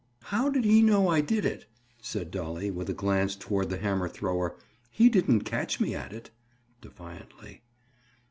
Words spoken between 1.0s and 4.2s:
I did it?" said Dolly with a glance toward the hammer